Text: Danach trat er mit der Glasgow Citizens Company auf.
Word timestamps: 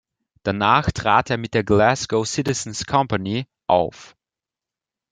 Danach 0.41 0.89
trat 0.91 1.29
er 1.29 1.37
mit 1.37 1.53
der 1.53 1.63
Glasgow 1.63 2.27
Citizens 2.27 2.87
Company 2.87 3.45
auf. 3.67 4.15